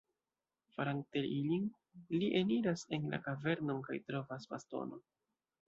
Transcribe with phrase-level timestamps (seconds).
[0.77, 1.67] Farante ilin,
[2.17, 5.03] li eniras en la kavernon kaj trovas bastono.